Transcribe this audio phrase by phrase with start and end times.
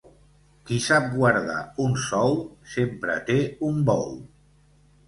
[0.69, 2.35] Qui sap guardar un sou
[2.73, 3.39] sempre té
[3.71, 4.15] un bou.